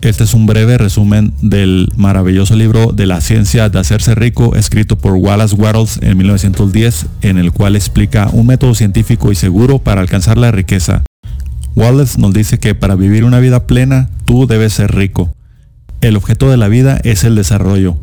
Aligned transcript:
Este 0.00 0.22
es 0.22 0.32
un 0.32 0.46
breve 0.46 0.78
resumen 0.78 1.32
del 1.42 1.90
maravilloso 1.96 2.54
libro 2.54 2.92
de 2.92 3.06
la 3.06 3.20
ciencia 3.20 3.68
de 3.68 3.80
hacerse 3.80 4.14
rico 4.14 4.54
escrito 4.54 4.96
por 4.96 5.14
Wallace 5.14 5.56
Wattles 5.56 5.98
en 6.02 6.16
1910 6.16 7.06
en 7.22 7.36
el 7.36 7.50
cual 7.50 7.74
explica 7.74 8.28
un 8.32 8.46
método 8.46 8.76
científico 8.76 9.32
y 9.32 9.34
seguro 9.34 9.80
para 9.80 10.00
alcanzar 10.00 10.38
la 10.38 10.52
riqueza. 10.52 11.02
Wallace 11.74 12.20
nos 12.20 12.32
dice 12.32 12.58
que 12.58 12.76
para 12.76 12.94
vivir 12.94 13.24
una 13.24 13.40
vida 13.40 13.66
plena 13.66 14.08
tú 14.24 14.46
debes 14.46 14.74
ser 14.74 14.94
rico. 14.94 15.34
El 16.00 16.14
objeto 16.14 16.48
de 16.48 16.56
la 16.56 16.68
vida 16.68 17.00
es 17.02 17.24
el 17.24 17.34
desarrollo. 17.34 17.96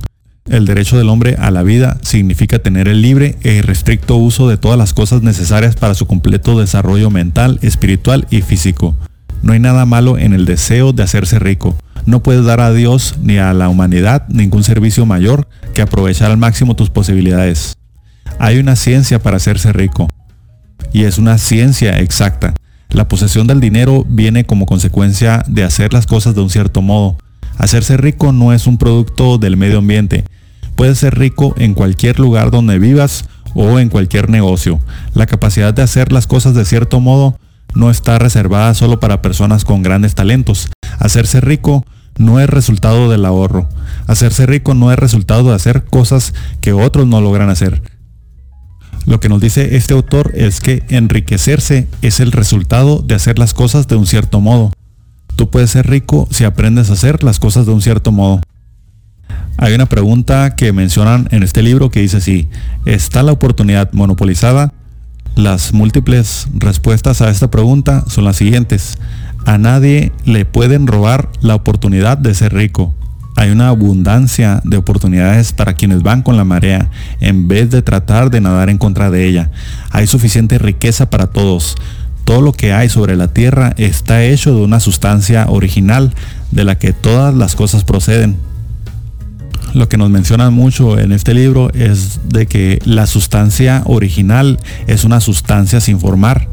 El 0.50 0.66
derecho 0.66 0.98
del 0.98 1.08
hombre 1.08 1.38
a 1.40 1.50
la 1.50 1.64
vida 1.64 1.98
significa 2.02 2.60
tener 2.60 2.90
el 2.90 3.02
libre 3.02 3.38
e 3.42 3.54
irrestricto 3.54 4.18
uso 4.18 4.50
de 4.50 4.58
todas 4.58 4.78
las 4.78 4.94
cosas 4.94 5.22
necesarias 5.22 5.78
para 5.78 5.94
su 5.94 6.08
completo 6.08 6.60
desarrollo 6.60 7.10
mental, 7.10 7.58
espiritual 7.62 8.28
y 8.30 8.42
físico. 8.42 8.98
No 9.46 9.54
hay 9.54 9.60
nada 9.60 9.86
malo 9.86 10.18
en 10.18 10.34
el 10.34 10.46
deseo 10.46 10.92
de 10.92 11.04
hacerse 11.04 11.38
rico. 11.38 11.78
No 12.08 12.24
puedes 12.24 12.44
dar 12.44 12.62
a 12.62 12.74
Dios 12.74 13.20
ni 13.22 13.38
a 13.38 13.54
la 13.54 13.70
humanidad 13.70 14.28
ningún 14.28 14.64
servicio 14.64 15.06
mayor 15.06 15.48
que 15.76 15.84
aprovechar 15.84 16.32
al 16.32 16.38
máximo 16.38 16.76
tus 16.76 16.90
posibilidades. 16.90 17.78
Hay 18.40 18.58
una 18.58 18.76
ciencia 18.76 19.22
para 19.22 19.38
hacerse 19.38 19.72
rico. 19.72 20.08
Y 20.94 21.04
es 21.04 21.20
una 21.20 21.38
ciencia 21.38 22.00
exacta. 22.00 22.56
La 22.90 23.08
posesión 23.08 23.46
del 23.46 23.60
dinero 23.60 24.04
viene 24.10 24.46
como 24.46 24.66
consecuencia 24.66 25.44
de 25.48 25.64
hacer 25.64 25.94
las 25.94 26.08
cosas 26.08 26.34
de 26.34 26.42
un 26.42 26.50
cierto 26.50 26.82
modo. 26.82 27.16
Hacerse 27.60 27.98
rico 27.98 28.32
no 28.32 28.52
es 28.52 28.66
un 28.66 28.80
producto 28.80 29.38
del 29.38 29.58
medio 29.58 29.78
ambiente. 29.78 30.26
Puedes 30.76 30.98
ser 30.98 31.20
rico 31.20 31.54
en 31.60 31.76
cualquier 31.76 32.20
lugar 32.20 32.50
donde 32.50 32.80
vivas 32.80 33.26
o 33.54 33.78
en 33.78 33.90
cualquier 33.90 34.28
negocio. 34.28 34.80
La 35.14 35.28
capacidad 35.28 35.72
de 35.72 35.84
hacer 35.84 36.12
las 36.12 36.26
cosas 36.26 36.56
de 36.56 36.66
cierto 36.66 37.00
modo 37.00 37.38
no 37.76 37.92
está 37.92 38.18
reservada 38.18 38.74
solo 38.74 39.00
para 39.00 39.22
personas 39.22 39.66
con 39.66 39.84
grandes 39.84 40.16
talentos. 40.16 40.70
Hacerse 40.98 41.42
rico 41.42 41.86
no 42.18 42.40
es 42.40 42.50
resultado 42.50 43.10
del 43.10 43.26
ahorro. 43.26 43.70
Hacerse 44.08 44.46
rico 44.46 44.74
no 44.74 44.92
es 44.92 44.98
resultado 44.98 45.50
de 45.50 45.56
hacer 45.56 45.86
cosas 45.86 46.34
que 46.62 46.74
otros 46.74 47.06
no 47.08 47.22
logran 47.22 47.50
hacer. 47.50 47.82
Lo 49.06 49.20
que 49.20 49.30
nos 49.30 49.40
dice 49.40 49.76
este 49.76 49.94
autor 49.94 50.32
es 50.34 50.62
que 50.62 50.84
enriquecerse 50.90 51.88
es 52.02 52.20
el 52.20 52.32
resultado 52.32 53.04
de 53.06 53.16
hacer 53.16 53.38
las 53.38 53.54
cosas 53.54 53.88
de 53.88 53.96
un 53.96 54.08
cierto 54.08 54.42
modo. 54.42 54.72
Tú 55.36 55.50
puedes 55.50 55.72
ser 55.72 55.88
rico 55.88 56.28
si 56.32 56.44
aprendes 56.44 56.90
a 56.90 56.94
hacer 56.94 57.24
las 57.24 57.40
cosas 57.40 57.66
de 57.66 57.74
un 57.74 57.82
cierto 57.82 58.12
modo. 58.12 58.42
Hay 59.58 59.74
una 59.74 59.86
pregunta 59.86 60.56
que 60.56 60.74
mencionan 60.74 61.28
en 61.32 61.44
este 61.44 61.62
libro 61.62 61.92
que 61.92 62.02
dice 62.02 62.18
así, 62.18 62.50
¿está 62.86 63.22
la 63.22 63.32
oportunidad 63.32 63.92
monopolizada? 63.94 64.74
Las 65.36 65.74
múltiples 65.74 66.48
respuestas 66.54 67.22
a 67.22 67.30
esta 67.30 67.52
pregunta 67.52 68.06
son 68.08 68.24
las 68.24 68.38
siguientes. 68.38 68.98
A 69.46 69.58
nadie 69.58 70.14
le 70.24 70.46
pueden 70.46 70.88
robar 70.88 71.30
la 71.42 71.56
oportunidad 71.56 72.18
de 72.18 72.34
ser 72.34 72.54
rico. 72.54 72.94
Hay 73.36 73.50
una 73.50 73.68
abundancia 73.68 74.62
de 74.64 74.78
oportunidades 74.78 75.52
para 75.52 75.74
quienes 75.74 76.04
van 76.04 76.22
con 76.22 76.38
la 76.38 76.46
marea 76.46 76.90
en 77.20 77.50
vez 77.50 77.70
de 77.70 77.82
tratar 77.82 78.30
de 78.32 78.40
nadar 78.40 78.70
en 78.70 78.78
contra 78.78 79.12
de 79.12 79.28
ella. 79.28 79.52
Hay 79.92 80.08
suficiente 80.08 80.58
riqueza 80.58 81.10
para 81.10 81.28
todos. 81.28 81.76
Todo 82.24 82.40
lo 82.40 82.54
que 82.54 82.72
hay 82.72 82.88
sobre 82.88 83.18
la 83.18 83.28
tierra 83.28 83.74
está 83.76 84.24
hecho 84.24 84.56
de 84.56 84.62
una 84.62 84.80
sustancia 84.80 85.48
original 85.50 86.14
de 86.52 86.64
la 86.64 86.76
que 86.80 86.94
todas 86.94 87.36
las 87.36 87.58
cosas 87.58 87.84
proceden 87.84 88.38
lo 89.76 89.90
que 89.90 89.98
nos 89.98 90.10
mencionan 90.10 90.54
mucho 90.54 90.98
en 90.98 91.12
este 91.12 91.34
libro 91.34 91.70
es 91.74 92.22
de 92.30 92.48
que 92.48 92.80
la 92.86 93.08
sustancia 93.08 93.84
original 93.86 94.58
es 94.88 95.04
una 95.04 95.20
sustancia 95.20 95.82
sin 95.82 96.00
formar. 96.00 96.48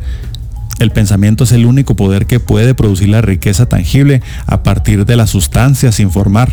El 0.81 0.91
pensamiento 0.91 1.45
es 1.45 1.53
el 1.53 1.65
único 1.65 1.95
poder 1.95 2.27
que 2.27 2.41
puede 2.41 2.75
producir 2.75 3.09
la 3.09 3.23
riqueza 3.23 3.67
tangible 3.67 4.23
a 4.47 4.65
partir 4.65 5.07
de 5.07 5.15
la 5.15 5.29
sustancia 5.29 5.93
sin 5.93 6.11
formar. 6.11 6.51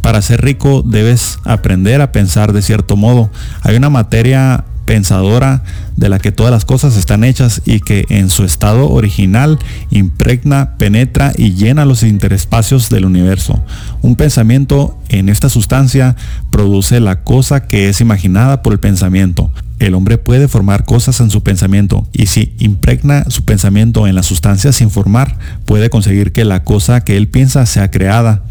Para 0.00 0.22
ser 0.22 0.40
rico 0.40 0.82
debes 0.86 1.40
aprender 1.44 2.00
a 2.00 2.12
pensar 2.12 2.52
de 2.52 2.62
cierto 2.62 2.96
modo. 2.96 3.30
Hay 3.62 3.74
una 3.74 3.90
materia 3.90 4.64
pensadora 4.88 5.62
de 5.98 6.08
la 6.08 6.18
que 6.18 6.32
todas 6.32 6.50
las 6.50 6.64
cosas 6.64 6.96
están 6.96 7.22
hechas 7.22 7.60
y 7.66 7.80
que 7.80 8.06
en 8.08 8.30
su 8.30 8.44
estado 8.44 8.88
original 8.88 9.58
impregna, 9.90 10.78
penetra 10.78 11.34
y 11.36 11.52
llena 11.52 11.84
los 11.84 12.02
interespacios 12.02 12.88
del 12.88 13.04
universo. 13.04 13.62
Un 14.00 14.16
pensamiento 14.16 14.98
en 15.10 15.28
esta 15.28 15.50
sustancia 15.50 16.16
produce 16.50 17.00
la 17.00 17.22
cosa 17.22 17.66
que 17.66 17.90
es 17.90 18.00
imaginada 18.00 18.62
por 18.62 18.72
el 18.72 18.80
pensamiento. 18.80 19.52
El 19.78 19.92
hombre 19.92 20.16
puede 20.16 20.48
formar 20.48 20.86
cosas 20.86 21.20
en 21.20 21.28
su 21.28 21.42
pensamiento 21.42 22.08
y 22.14 22.28
si 22.28 22.54
impregna 22.58 23.26
su 23.28 23.44
pensamiento 23.44 24.06
en 24.06 24.14
la 24.14 24.22
sustancia 24.22 24.72
sin 24.72 24.88
formar, 24.88 25.36
puede 25.66 25.90
conseguir 25.90 26.32
que 26.32 26.46
la 26.46 26.64
cosa 26.64 27.02
que 27.02 27.18
él 27.18 27.28
piensa 27.28 27.66
sea 27.66 27.90
creada. 27.90 28.42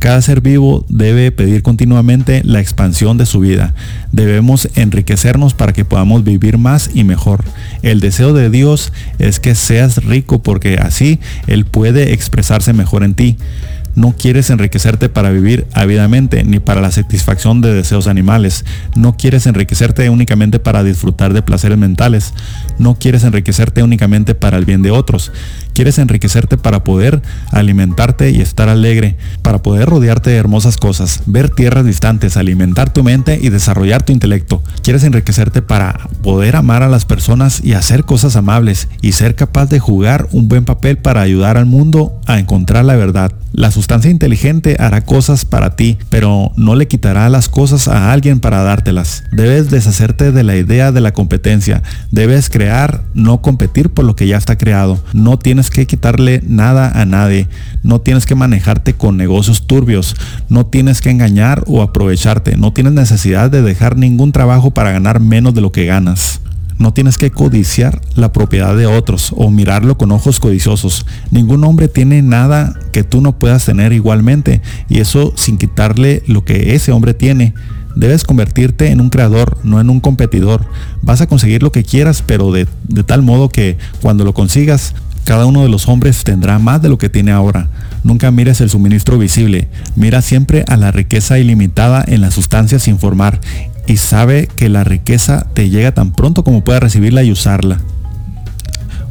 Cada 0.00 0.22
ser 0.22 0.40
vivo 0.40 0.86
debe 0.88 1.30
pedir 1.30 1.62
continuamente 1.62 2.40
la 2.42 2.58
expansión 2.58 3.18
de 3.18 3.26
su 3.26 3.40
vida. 3.40 3.74
Debemos 4.12 4.70
enriquecernos 4.74 5.52
para 5.52 5.74
que 5.74 5.84
podamos 5.84 6.24
vivir 6.24 6.56
más 6.56 6.90
y 6.94 7.04
mejor. 7.04 7.44
El 7.82 8.00
deseo 8.00 8.32
de 8.32 8.48
Dios 8.48 8.94
es 9.18 9.40
que 9.40 9.54
seas 9.54 10.02
rico 10.02 10.42
porque 10.42 10.76
así 10.76 11.20
Él 11.46 11.66
puede 11.66 12.14
expresarse 12.14 12.72
mejor 12.72 13.04
en 13.04 13.12
ti. 13.12 13.36
No 13.94 14.14
quieres 14.16 14.48
enriquecerte 14.48 15.10
para 15.10 15.30
vivir 15.30 15.66
ávidamente 15.74 16.44
ni 16.44 16.60
para 16.60 16.80
la 16.80 16.92
satisfacción 16.92 17.60
de 17.60 17.74
deseos 17.74 18.06
animales. 18.06 18.64
No 18.94 19.18
quieres 19.18 19.46
enriquecerte 19.46 20.08
únicamente 20.08 20.60
para 20.60 20.82
disfrutar 20.82 21.34
de 21.34 21.42
placeres 21.42 21.76
mentales. 21.76 22.32
No 22.78 22.94
quieres 22.98 23.24
enriquecerte 23.24 23.82
únicamente 23.82 24.34
para 24.34 24.56
el 24.56 24.64
bien 24.64 24.80
de 24.80 24.92
otros. 24.92 25.32
Quieres 25.74 25.98
enriquecerte 25.98 26.56
para 26.56 26.84
poder 26.84 27.22
alimentarte 27.52 28.30
y 28.30 28.40
estar 28.40 28.68
alegre, 28.68 29.16
para 29.42 29.62
poder 29.62 29.88
rodearte 29.88 30.30
de 30.30 30.36
hermosas 30.36 30.76
cosas, 30.76 31.22
ver 31.26 31.48
tierras 31.50 31.84
distantes, 31.84 32.36
alimentar 32.36 32.92
tu 32.92 33.02
mente 33.02 33.38
y 33.40 33.48
desarrollar 33.48 34.02
tu 34.02 34.12
intelecto. 34.12 34.62
Quieres 34.82 35.04
enriquecerte 35.04 35.62
para 35.62 36.08
poder 36.22 36.56
amar 36.56 36.82
a 36.82 36.88
las 36.88 37.04
personas 37.04 37.62
y 37.64 37.74
hacer 37.74 38.04
cosas 38.04 38.36
amables 38.36 38.88
y 39.00 39.12
ser 39.12 39.34
capaz 39.34 39.66
de 39.66 39.80
jugar 39.80 40.28
un 40.32 40.48
buen 40.48 40.64
papel 40.64 40.98
para 40.98 41.22
ayudar 41.22 41.56
al 41.56 41.66
mundo 41.66 42.20
a 42.26 42.38
encontrar 42.38 42.84
la 42.84 42.96
verdad. 42.96 43.32
La 43.52 43.72
sustancia 43.72 44.10
inteligente 44.10 44.76
hará 44.78 45.00
cosas 45.00 45.44
para 45.44 45.74
ti, 45.74 45.98
pero 46.08 46.52
no 46.56 46.76
le 46.76 46.86
quitará 46.86 47.28
las 47.28 47.48
cosas 47.48 47.88
a 47.88 48.12
alguien 48.12 48.38
para 48.38 48.62
dártelas. 48.62 49.24
Debes 49.32 49.70
deshacerte 49.70 50.30
de 50.30 50.44
la 50.44 50.56
idea 50.56 50.92
de 50.92 51.00
la 51.00 51.12
competencia. 51.12 51.82
Debes 52.12 52.48
crear, 52.48 53.02
no 53.12 53.42
competir 53.42 53.90
por 53.90 54.04
lo 54.04 54.14
que 54.14 54.28
ya 54.28 54.36
está 54.36 54.56
creado. 54.56 55.02
No 55.12 55.36
tienes 55.38 55.59
que 55.68 55.86
quitarle 55.86 56.42
nada 56.46 56.90
a 56.98 57.04
nadie. 57.04 57.48
No 57.82 58.00
tienes 58.00 58.24
que 58.24 58.34
manejarte 58.34 58.94
con 58.94 59.18
negocios 59.18 59.66
turbios. 59.66 60.16
No 60.48 60.64
tienes 60.64 61.02
que 61.02 61.10
engañar 61.10 61.64
o 61.66 61.82
aprovecharte. 61.82 62.56
No 62.56 62.72
tienes 62.72 62.94
necesidad 62.94 63.50
de 63.50 63.60
dejar 63.60 63.98
ningún 63.98 64.32
trabajo 64.32 64.70
para 64.70 64.92
ganar 64.92 65.20
menos 65.20 65.54
de 65.54 65.60
lo 65.60 65.72
que 65.72 65.84
ganas. 65.84 66.40
No 66.80 66.94
tienes 66.94 67.18
que 67.18 67.30
codiciar 67.30 68.00
la 68.14 68.32
propiedad 68.32 68.74
de 68.74 68.86
otros 68.86 69.34
o 69.36 69.50
mirarlo 69.50 69.98
con 69.98 70.12
ojos 70.12 70.40
codiciosos. 70.40 71.04
Ningún 71.30 71.62
hombre 71.64 71.88
tiene 71.88 72.22
nada 72.22 72.74
que 72.90 73.04
tú 73.04 73.20
no 73.20 73.38
puedas 73.38 73.66
tener 73.66 73.92
igualmente 73.92 74.62
y 74.88 75.00
eso 75.00 75.34
sin 75.36 75.58
quitarle 75.58 76.22
lo 76.26 76.46
que 76.46 76.74
ese 76.74 76.90
hombre 76.90 77.12
tiene. 77.12 77.52
Debes 77.96 78.24
convertirte 78.24 78.92
en 78.92 79.02
un 79.02 79.10
creador, 79.10 79.58
no 79.62 79.78
en 79.78 79.90
un 79.90 80.00
competidor. 80.00 80.64
Vas 81.02 81.20
a 81.20 81.26
conseguir 81.26 81.62
lo 81.62 81.70
que 81.70 81.84
quieras, 81.84 82.22
pero 82.24 82.50
de, 82.50 82.66
de 82.88 83.04
tal 83.04 83.20
modo 83.20 83.50
que 83.50 83.76
cuando 84.00 84.24
lo 84.24 84.32
consigas, 84.32 84.94
cada 85.30 85.46
uno 85.46 85.62
de 85.62 85.68
los 85.68 85.86
hombres 85.86 86.24
tendrá 86.24 86.58
más 86.58 86.82
de 86.82 86.88
lo 86.88 86.98
que 86.98 87.08
tiene 87.08 87.30
ahora. 87.30 87.68
Nunca 88.02 88.32
mires 88.32 88.60
el 88.62 88.68
suministro 88.68 89.16
visible, 89.16 89.68
mira 89.94 90.22
siempre 90.22 90.64
a 90.66 90.76
la 90.76 90.90
riqueza 90.90 91.38
ilimitada 91.38 92.04
en 92.04 92.20
la 92.20 92.32
sustancia 92.32 92.80
sin 92.80 92.98
formar 92.98 93.38
y 93.86 93.98
sabe 93.98 94.48
que 94.56 94.68
la 94.68 94.82
riqueza 94.82 95.46
te 95.54 95.70
llega 95.70 95.94
tan 95.94 96.10
pronto 96.10 96.42
como 96.42 96.64
puedas 96.64 96.82
recibirla 96.82 97.22
y 97.22 97.30
usarla. 97.30 97.78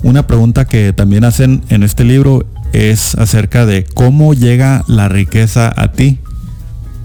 Una 0.03 0.28
pregunta 0.28 0.66
que 0.66 0.91
también 0.91 1.24
hacen 1.24 1.62
en 1.69 1.84
este 1.84 2.03
libro 2.03 2.46
es 2.74 3.16
acerca 3.16 3.66
de 3.66 3.86
cómo 3.86 4.34
llega 4.34 4.84
la 4.88 5.07
riqueza 5.07 5.72
a 5.74 5.94
ti. 5.94 6.19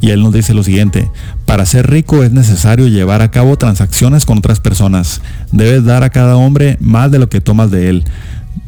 Y 0.01 0.11
él 0.11 0.23
nos 0.25 0.33
dice 0.33 0.55
lo 0.55 0.65
siguiente, 0.65 1.09
para 1.47 1.67
ser 1.67 1.89
rico 1.89 2.25
es 2.25 2.33
necesario 2.33 2.89
llevar 2.89 3.23
a 3.23 3.31
cabo 3.31 3.57
transacciones 3.59 4.27
con 4.27 4.39
otras 4.39 4.59
personas. 4.59 5.21
Debes 5.53 5.85
dar 5.85 6.03
a 6.03 6.11
cada 6.11 6.37
hombre 6.37 6.79
más 6.81 7.13
de 7.13 7.21
lo 7.21 7.29
que 7.29 7.41
tomas 7.41 7.71
de 7.71 7.91
él. 7.91 8.05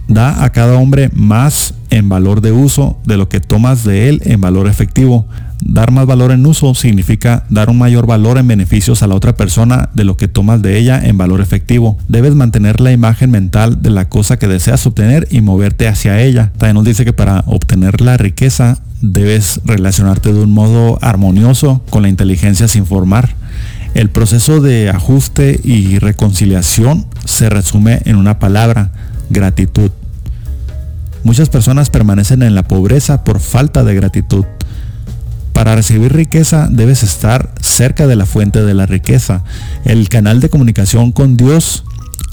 Da 0.09 0.45
a 0.45 0.53
cada 0.53 0.77
hombre 0.77 1.11
más 1.15 1.75
en 1.91 2.09
valor 2.09 2.41
de 2.41 2.53
uso 2.53 2.99
de 3.05 3.17
lo 3.17 3.29
que 3.29 3.41
tomas 3.41 3.85
de 3.85 4.09
él 4.09 4.23
en 4.25 4.41
valor 4.41 4.69
efectivo. 4.69 5.27
Dar 5.61 5.91
más 5.91 6.07
valor 6.07 6.33
en 6.33 6.45
uso 6.45 6.75
significa 6.75 7.45
dar 7.49 7.71
un 7.71 7.79
mayor 7.79 8.07
valor 8.07 8.39
en 8.39 8.47
beneficios 8.47 9.03
a 9.03 9.07
la 9.07 9.15
otra 9.15 9.35
persona 9.35 9.89
de 9.95 10.05
lo 10.05 10.17
que 10.17 10.29
tomas 10.29 10.63
de 10.63 10.79
ella 10.79 11.01
en 11.03 11.17
valor 11.17 11.41
efectivo. 11.41 11.99
Debes 12.09 12.35
mantener 12.35 12.81
la 12.81 12.93
imagen 12.93 13.31
mental 13.31 13.83
de 13.83 13.91
la 13.91 14.09
cosa 14.09 14.39
que 14.39 14.49
deseas 14.49 14.87
obtener 14.87 15.27
y 15.31 15.41
moverte 15.41 15.89
hacia 15.89 16.21
ella. 16.21 16.53
También 16.59 16.75
nos 16.75 16.85
dice 16.85 17.05
que 17.05 17.13
para 17.13 17.43
obtener 17.47 18.01
la 18.01 18.17
riqueza 18.17 18.79
debes 19.01 19.61
relacionarte 19.65 20.33
de 20.33 20.41
un 20.41 20.51
modo 20.51 20.99
armonioso 21.03 21.83
con 21.91 22.03
la 22.03 22.09
inteligencia 22.09 22.69
sin 22.69 22.87
formar. 22.87 23.35
El 23.95 24.11
proceso 24.11 24.61
de 24.61 24.91
ajuste 24.91 25.59
y 25.65 25.99
reconciliación 25.99 27.07
se 27.25 27.49
resume 27.49 28.03
en 28.05 28.17
una 28.17 28.39
palabra, 28.39 28.91
gratitud. 29.31 29.91
Muchas 31.25 31.49
personas 31.49 31.91
permanecen 31.91 32.43
en 32.43 32.55
la 32.55 32.63
pobreza 32.63 33.25
por 33.25 33.41
falta 33.41 33.83
de 33.85 33.95
gratitud. 33.95 34.45
Para 35.53 35.75
recibir 35.75 36.13
riqueza 36.13 36.69
debes 36.71 37.03
estar 37.03 37.51
cerca 37.61 38.07
de 38.07 38.15
la 38.15 38.27
fuente 38.27 38.63
de 38.63 38.75
la 38.75 38.87
riqueza. 38.87 39.43
El 39.85 40.09
canal 40.09 40.41
de 40.41 40.51
comunicación 40.51 41.13
con 41.13 41.37
Dios 41.37 41.85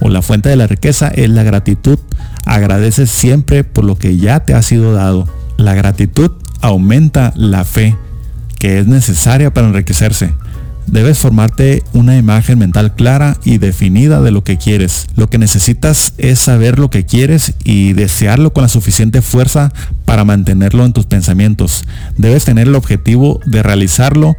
o 0.02 0.10
la 0.10 0.22
fuente 0.22 0.50
de 0.50 0.58
la 0.58 0.68
riqueza 0.68 1.08
es 1.08 1.30
la 1.30 1.44
gratitud. 1.44 1.98
Agradeces 2.46 3.10
siempre 3.10 3.64
por 3.64 3.86
lo 3.86 3.96
que 3.96 4.18
ya 4.18 4.42
te 4.42 4.54
ha 4.54 4.62
sido 4.62 4.94
dado. 4.94 5.28
La 5.58 5.74
gratitud 5.74 6.32
aumenta 6.62 7.34
la 7.36 7.64
fe 7.64 7.96
que 8.60 8.80
es 8.80 8.88
necesaria 8.88 9.54
para 9.54 9.68
enriquecerse. 9.68 10.34
Debes 10.88 11.20
formarte 11.20 11.84
una 11.94 12.18
imagen 12.18 12.60
mental 12.60 12.94
clara 12.94 13.38
y 13.44 13.58
definida 13.58 14.22
de 14.22 14.32
lo 14.32 14.44
que 14.44 14.58
quieres. 14.58 15.08
Lo 15.16 15.30
que 15.30 15.38
necesitas 15.38 16.14
es 16.18 16.40
saber 16.40 16.78
lo 16.78 16.90
que 16.90 17.06
quieres 17.06 17.54
y 17.64 17.94
desearlo 17.94 18.54
con 18.54 18.64
la 18.64 18.70
suficiente 18.70 19.22
fuerza 19.22 19.72
para 20.06 20.26
mantenerlo 20.26 20.86
en 20.86 20.94
tus 20.94 21.06
pensamientos. 21.06 21.86
Debes 22.18 22.46
tener 22.46 22.68
el 22.68 22.76
objetivo 22.76 23.40
de 23.46 23.64
realizarlo. 23.64 24.36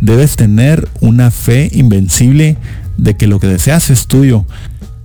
Debes 0.00 0.36
tener 0.36 0.88
una 1.00 1.30
fe 1.30 1.68
invencible 1.72 2.56
de 2.96 3.16
que 3.16 3.26
lo 3.26 3.40
que 3.40 3.48
deseas 3.48 3.90
es 3.90 4.06
tuyo. 4.06 4.46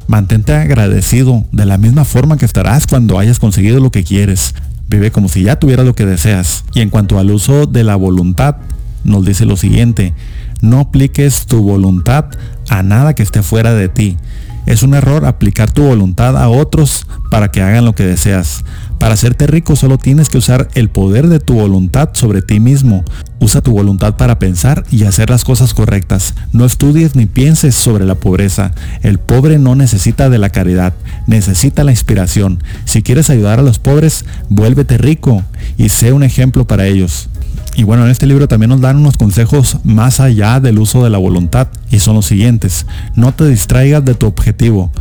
Mantente 0.08 0.54
agradecido 0.54 1.46
de 1.52 1.66
la 1.66 1.78
misma 1.78 2.06
forma 2.06 2.38
que 2.38 2.46
estarás 2.46 2.88
cuando 2.88 3.18
hayas 3.18 3.40
conseguido 3.40 3.80
lo 3.80 3.92
que 3.92 4.04
quieres. 4.04 4.54
Vive 4.88 5.12
como 5.12 5.28
si 5.28 5.44
ya 5.44 5.58
tuvieras 5.58 5.86
lo 5.86 5.96
que 5.96 6.06
deseas. 6.06 6.66
Y 6.74 6.82
en 6.82 6.90
cuanto 6.90 7.18
al 7.18 7.32
uso 7.32 7.66
de 7.66 7.84
la 7.84 7.96
voluntad, 7.96 8.58
nos 9.04 9.26
dice 9.26 9.46
lo 9.46 9.58
siguiente. 9.58 10.14
No 10.64 10.80
apliques 10.80 11.46
tu 11.46 11.62
voluntad 11.62 12.28
a 12.70 12.84
nada 12.84 13.14
que 13.16 13.22
esté 13.22 13.44
fuera 13.44 13.74
de 13.74 13.90
ti. 13.90 14.16
Es 14.66 14.82
un 14.82 14.94
error 14.94 15.26
aplicar 15.26 15.70
tu 15.70 15.84
voluntad 15.84 16.38
a 16.42 16.48
otros 16.48 17.06
para 17.30 17.52
que 17.52 17.62
hagan 17.62 17.84
lo 17.84 17.96
que 17.96 18.06
deseas. 18.06 18.64
Para 18.98 19.16
hacerte 19.16 19.46
rico 19.46 19.76
solo 19.76 19.98
tienes 19.98 20.30
que 20.30 20.38
usar 20.38 20.70
el 20.74 20.88
poder 20.88 21.28
de 21.28 21.42
tu 21.42 21.56
voluntad 21.56 22.12
sobre 22.14 22.42
ti 22.42 22.62
mismo. 22.62 23.04
Usa 23.42 23.60
tu 23.60 23.72
voluntad 23.74 24.16
para 24.16 24.40
pensar 24.40 24.86
y 24.90 25.04
hacer 25.04 25.30
las 25.30 25.44
cosas 25.44 25.74
correctas. 25.74 26.34
No 26.54 26.64
estudies 26.64 27.14
ni 27.18 27.26
pienses 27.26 27.76
sobre 27.76 28.06
la 28.06 28.16
pobreza. 28.16 28.72
El 29.02 29.20
pobre 29.20 29.60
no 29.60 29.76
necesita 29.76 30.30
de 30.30 30.38
la 30.38 30.50
caridad, 30.50 30.94
necesita 31.28 31.84
la 31.84 31.92
inspiración. 31.92 32.64
Si 32.86 33.04
quieres 33.04 33.30
ayudar 33.30 33.60
a 33.60 33.64
los 33.64 33.80
pobres, 33.80 34.24
vuélvete 34.48 34.98
rico 34.98 35.44
y 35.76 35.90
sé 35.90 36.14
un 36.14 36.24
ejemplo 36.24 36.66
para 36.66 36.88
ellos. 36.88 37.28
Y 37.76 37.84
bueno, 37.84 38.06
en 38.06 38.12
este 38.12 38.28
libro 38.28 38.48
también 38.48 38.70
nos 38.70 38.82
dan 38.82 38.98
unos 38.98 39.18
consejos 39.18 39.78
más 39.84 40.20
allá 40.20 40.60
del 40.60 40.80
uso 40.80 41.04
de 41.04 41.10
la 41.10 41.18
voluntad 41.18 41.68
y 41.90 42.00
son 42.00 42.16
los 42.16 42.28
siguientes. 42.28 42.86
No 43.16 43.34
te 43.34 43.48
distraigas 43.48 44.06
de 44.06 44.14
tu 44.14 44.28
objetivo. 44.28 44.92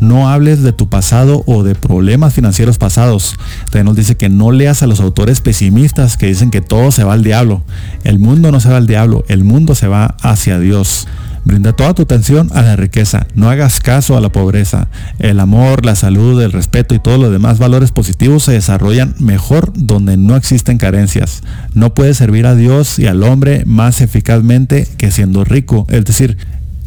No 0.00 0.28
hables 0.28 0.62
de 0.62 0.72
tu 0.72 0.88
pasado 0.88 1.44
o 1.46 1.62
de 1.62 1.74
problemas 1.74 2.34
financieros 2.34 2.78
pasados. 2.78 3.36
También 3.66 3.86
nos 3.86 3.96
dice 3.96 4.16
que 4.16 4.28
no 4.28 4.52
leas 4.52 4.82
a 4.82 4.86
los 4.86 5.00
autores 5.00 5.40
pesimistas 5.40 6.16
que 6.16 6.26
dicen 6.26 6.50
que 6.50 6.60
todo 6.60 6.92
se 6.92 7.04
va 7.04 7.12
al 7.12 7.22
diablo. 7.24 7.62
El 8.04 8.18
mundo 8.18 8.50
no 8.50 8.60
se 8.60 8.70
va 8.70 8.78
al 8.78 8.86
diablo, 8.86 9.24
el 9.28 9.44
mundo 9.44 9.74
se 9.74 9.86
va 9.86 10.16
hacia 10.20 10.58
Dios. 10.58 11.06
Brinda 11.44 11.74
toda 11.74 11.92
tu 11.92 12.02
atención 12.02 12.50
a 12.54 12.62
la 12.62 12.76
riqueza, 12.76 13.26
no 13.34 13.50
hagas 13.50 13.80
caso 13.80 14.16
a 14.16 14.20
la 14.20 14.30
pobreza. 14.30 14.88
El 15.18 15.40
amor, 15.40 15.84
la 15.84 15.94
salud, 15.94 16.40
el 16.40 16.52
respeto 16.52 16.94
y 16.94 16.98
todos 16.98 17.20
los 17.20 17.30
demás 17.30 17.58
valores 17.58 17.92
positivos 17.92 18.44
se 18.44 18.52
desarrollan 18.52 19.14
mejor 19.18 19.72
donde 19.74 20.16
no 20.16 20.36
existen 20.36 20.78
carencias. 20.78 21.42
No 21.74 21.92
puedes 21.92 22.16
servir 22.16 22.46
a 22.46 22.54
Dios 22.54 22.98
y 22.98 23.06
al 23.06 23.22
hombre 23.22 23.64
más 23.66 24.00
eficazmente 24.00 24.88
que 24.96 25.10
siendo 25.10 25.44
rico, 25.44 25.86
es 25.90 26.04
decir, 26.06 26.38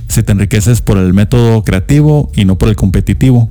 si 0.08 0.24
te 0.24 0.32
enriqueces 0.32 0.82
por 0.82 0.98
el 0.98 1.14
método 1.14 1.64
creativo 1.64 2.32
y 2.36 2.46
no 2.46 2.58
por 2.58 2.70
el 2.70 2.76
competitivo. 2.76 3.50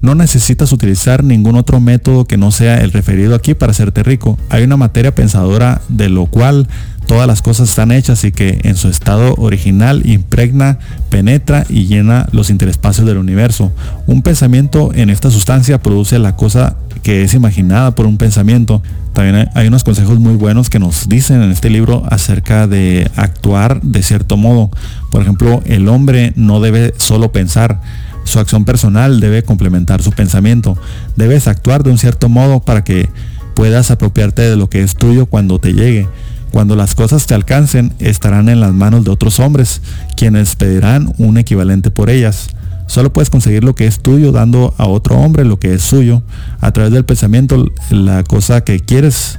No 0.00 0.16
necesitas 0.16 0.72
utilizar 0.72 1.22
ningún 1.22 1.54
otro 1.54 1.78
método 1.78 2.24
que 2.24 2.36
no 2.36 2.50
sea 2.50 2.78
el 2.78 2.90
referido 2.90 3.36
aquí 3.36 3.54
para 3.54 3.70
hacerte 3.70 4.02
rico. 4.02 4.36
Hay 4.48 4.64
una 4.64 4.76
materia 4.76 5.14
pensadora 5.14 5.80
de 5.88 6.08
lo 6.08 6.26
cual 6.26 6.66
todas 7.12 7.26
las 7.26 7.42
cosas 7.42 7.68
están 7.68 7.92
hechas 7.92 8.24
y 8.24 8.32
que 8.32 8.60
en 8.62 8.74
su 8.74 8.88
estado 8.88 9.34
original 9.36 10.00
impregna, 10.06 10.78
penetra 11.10 11.66
y 11.68 11.84
llena 11.84 12.26
los 12.32 12.48
interespacios 12.48 13.06
del 13.06 13.18
universo. 13.18 13.70
Un 14.06 14.22
pensamiento 14.22 14.94
en 14.94 15.10
esta 15.10 15.30
sustancia 15.30 15.82
produce 15.82 16.18
la 16.18 16.36
cosa 16.36 16.74
que 17.02 17.22
es 17.22 17.34
imaginada 17.34 17.94
por 17.94 18.06
un 18.06 18.16
pensamiento. 18.16 18.82
También 19.12 19.50
hay 19.54 19.66
unos 19.66 19.84
consejos 19.84 20.20
muy 20.20 20.36
buenos 20.36 20.70
que 20.70 20.78
nos 20.78 21.06
dicen 21.06 21.42
en 21.42 21.50
este 21.50 21.68
libro 21.68 22.02
acerca 22.08 22.66
de 22.66 23.10
actuar 23.14 23.82
de 23.82 24.02
cierto 24.02 24.38
modo. 24.38 24.70
Por 25.10 25.20
ejemplo, 25.20 25.62
el 25.66 25.88
hombre 25.88 26.32
no 26.34 26.60
debe 26.60 26.94
solo 26.96 27.30
pensar, 27.30 27.82
su 28.24 28.38
acción 28.38 28.64
personal 28.64 29.20
debe 29.20 29.42
complementar 29.42 30.00
su 30.00 30.12
pensamiento. 30.12 30.78
Debes 31.16 31.46
actuar 31.46 31.82
de 31.82 31.90
un 31.90 31.98
cierto 31.98 32.30
modo 32.30 32.60
para 32.60 32.84
que 32.84 33.10
puedas 33.54 33.90
apropiarte 33.90 34.40
de 34.40 34.56
lo 34.56 34.70
que 34.70 34.80
es 34.80 34.94
tuyo 34.94 35.26
cuando 35.26 35.58
te 35.58 35.74
llegue. 35.74 36.08
Cuando 36.52 36.76
las 36.76 36.94
cosas 36.94 37.26
te 37.26 37.34
alcancen, 37.34 37.92
estarán 37.98 38.48
en 38.48 38.60
las 38.60 38.72
manos 38.72 39.04
de 39.04 39.10
otros 39.10 39.40
hombres, 39.40 39.82
quienes 40.16 40.54
pedirán 40.54 41.12
un 41.18 41.38
equivalente 41.38 41.90
por 41.90 42.10
ellas. 42.10 42.50
Solo 42.86 43.12
puedes 43.12 43.30
conseguir 43.30 43.64
lo 43.64 43.74
que 43.74 43.86
es 43.86 44.00
tuyo 44.00 44.32
dando 44.32 44.74
a 44.76 44.86
otro 44.86 45.16
hombre 45.16 45.44
lo 45.44 45.58
que 45.58 45.74
es 45.74 45.82
suyo. 45.82 46.22
A 46.60 46.72
través 46.72 46.92
del 46.92 47.04
pensamiento, 47.04 47.72
la 47.90 48.22
cosa 48.22 48.62
que 48.62 48.80
quieres 48.80 49.38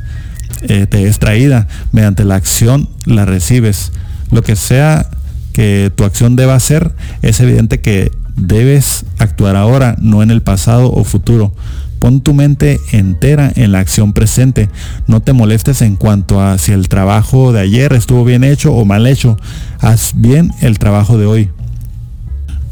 eh, 0.64 0.88
te 0.88 1.08
es 1.08 1.20
traída. 1.20 1.68
Mediante 1.92 2.26
la 2.26 2.36
acción 2.36 2.90
la 3.06 3.26
recibes. 3.26 3.92
Lo 4.32 4.42
que 4.42 4.56
sea 4.56 5.08
que 5.54 5.92
tu 5.96 6.04
acción 6.04 6.36
deba 6.36 6.56
hacer, 6.56 6.94
es 7.22 7.40
evidente 7.40 7.80
que 7.80 8.12
Debes 8.36 9.06
actuar 9.20 9.56
ahora, 9.56 9.96
no 10.00 10.24
en 10.24 10.32
el 10.32 10.42
pasado 10.42 10.92
o 10.92 11.04
futuro. 11.04 11.54
Pon 12.04 12.20
tu 12.20 12.34
mente 12.34 12.82
entera 12.92 13.50
en 13.56 13.72
la 13.72 13.80
acción 13.80 14.12
presente. 14.12 14.68
No 15.08 15.22
te 15.22 15.32
molestes 15.32 15.82
en 15.82 15.96
cuanto 15.96 16.42
a 16.42 16.58
si 16.58 16.74
el 16.74 16.90
trabajo 16.90 17.54
de 17.54 17.62
ayer 17.62 17.94
estuvo 17.94 18.26
bien 18.26 18.44
hecho 18.44 18.74
o 18.74 18.84
mal 18.84 19.08
hecho. 19.08 19.38
Haz 19.80 20.12
bien 20.14 20.52
el 20.60 20.80
trabajo 20.80 21.18
de 21.18 21.28
hoy. 21.28 21.50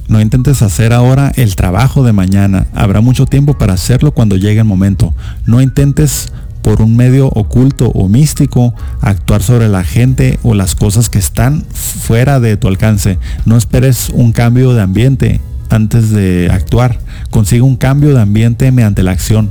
No 0.09 0.19
intentes 0.19 0.61
hacer 0.61 0.91
ahora 0.91 1.31
el 1.37 1.55
trabajo 1.55 2.03
de 2.03 2.11
mañana. 2.11 2.67
Habrá 2.73 2.99
mucho 2.99 3.25
tiempo 3.25 3.57
para 3.57 3.71
hacerlo 3.71 4.11
cuando 4.11 4.35
llegue 4.35 4.59
el 4.59 4.65
momento. 4.65 5.13
No 5.45 5.61
intentes 5.61 6.33
por 6.61 6.81
un 6.81 6.97
medio 6.97 7.27
oculto 7.27 7.87
o 7.87 8.09
místico 8.09 8.73
actuar 8.99 9.41
sobre 9.41 9.69
la 9.69 9.85
gente 9.85 10.39
o 10.43 10.55
las 10.55 10.75
cosas 10.75 11.09
que 11.09 11.19
están 11.19 11.63
fuera 11.71 12.41
de 12.41 12.57
tu 12.57 12.67
alcance. 12.67 13.17
No 13.45 13.55
esperes 13.55 14.09
un 14.09 14.33
cambio 14.33 14.73
de 14.73 14.81
ambiente 14.81 15.39
antes 15.71 16.11
de 16.11 16.49
actuar. 16.51 16.99
Consigue 17.29 17.61
un 17.61 17.75
cambio 17.75 18.13
de 18.13 18.21
ambiente 18.21 18.71
mediante 18.71 19.03
la 19.03 19.11
acción. 19.11 19.49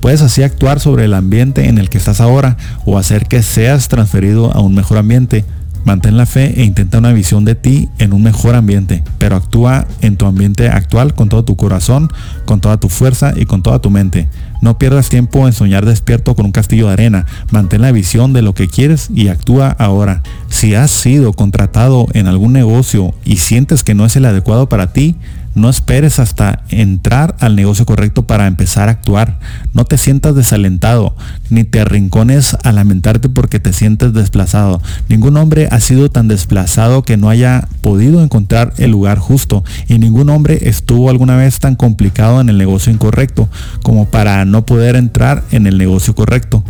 Puedes 0.00 0.22
así 0.22 0.42
actuar 0.42 0.78
sobre 0.78 1.06
el 1.06 1.14
ambiente 1.14 1.68
en 1.68 1.78
el 1.78 1.88
que 1.88 1.98
estás 1.98 2.20
ahora 2.20 2.56
o 2.84 2.98
hacer 2.98 3.26
que 3.26 3.42
seas 3.42 3.88
transferido 3.88 4.52
a 4.52 4.60
un 4.60 4.74
mejor 4.74 4.98
ambiente. 4.98 5.44
Mantén 5.84 6.16
la 6.16 6.26
fe 6.26 6.60
e 6.60 6.64
intenta 6.64 6.98
una 6.98 7.12
visión 7.12 7.44
de 7.44 7.54
ti 7.54 7.88
en 7.98 8.12
un 8.12 8.22
mejor 8.22 8.56
ambiente, 8.56 9.04
pero 9.18 9.36
actúa 9.36 9.86
en 10.00 10.16
tu 10.16 10.26
ambiente 10.26 10.68
actual 10.68 11.14
con 11.14 11.28
todo 11.28 11.44
tu 11.44 11.56
corazón, 11.56 12.10
con 12.44 12.60
toda 12.60 12.76
tu 12.78 12.88
fuerza 12.88 13.34
y 13.36 13.46
con 13.46 13.62
toda 13.62 13.78
tu 13.78 13.88
mente. 13.88 14.28
No 14.60 14.78
pierdas 14.78 15.08
tiempo 15.08 15.46
en 15.46 15.52
soñar 15.52 15.86
despierto 15.86 16.34
con 16.34 16.46
un 16.46 16.52
castillo 16.52 16.88
de 16.88 16.94
arena. 16.94 17.26
Mantén 17.52 17.82
la 17.82 17.92
visión 17.92 18.32
de 18.32 18.42
lo 18.42 18.52
que 18.52 18.66
quieres 18.66 19.10
y 19.14 19.28
actúa 19.28 19.68
ahora. 19.78 20.22
Si 20.48 20.74
has 20.74 20.90
sido 20.90 21.32
contratado 21.32 22.08
en 22.14 22.26
algún 22.26 22.52
negocio 22.52 23.14
y 23.24 23.36
sientes 23.36 23.84
que 23.84 23.94
no 23.94 24.06
es 24.06 24.16
el 24.16 24.24
adecuado 24.24 24.68
para 24.68 24.92
ti, 24.92 25.14
no 25.56 25.70
esperes 25.70 26.20
hasta 26.20 26.62
entrar 26.68 27.34
al 27.40 27.56
negocio 27.56 27.86
correcto 27.86 28.26
para 28.26 28.46
empezar 28.46 28.88
a 28.88 28.92
actuar. 28.92 29.38
No 29.72 29.84
te 29.86 29.98
sientas 29.98 30.34
desalentado, 30.34 31.16
ni 31.50 31.64
te 31.64 31.80
arrincones 31.80 32.56
a 32.62 32.72
lamentarte 32.72 33.28
porque 33.28 33.58
te 33.58 33.72
sientes 33.72 34.12
desplazado. 34.12 34.82
Ningún 35.08 35.36
hombre 35.38 35.68
ha 35.70 35.80
sido 35.80 36.10
tan 36.10 36.28
desplazado 36.28 37.02
que 37.02 37.16
no 37.16 37.30
haya 37.30 37.66
podido 37.80 38.22
encontrar 38.22 38.74
el 38.76 38.90
lugar 38.90 39.18
justo. 39.18 39.64
Y 39.88 39.98
ningún 39.98 40.28
hombre 40.28 40.68
estuvo 40.68 41.08
alguna 41.10 41.36
vez 41.36 41.58
tan 41.58 41.74
complicado 41.74 42.40
en 42.40 42.50
el 42.50 42.58
negocio 42.58 42.92
incorrecto 42.92 43.48
como 43.82 44.06
para 44.10 44.44
no 44.44 44.66
poder 44.66 44.94
entrar 44.94 45.42
en 45.50 45.66
el 45.66 45.78
negocio 45.78 46.14
correcto. 46.14 46.62